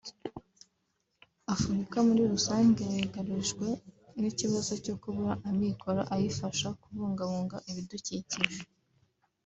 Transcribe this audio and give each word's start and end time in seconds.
Afurika 1.53 1.95
muri 2.07 2.21
rusange 2.33 2.83
yugarijwe 2.97 3.67
n’ikibazo 4.19 4.71
cyo 4.83 4.95
kubura 5.01 5.31
amikoro 5.49 5.99
ayifasha 6.13 6.67
kubungabunga 6.81 7.57
ibidukikije 7.69 8.57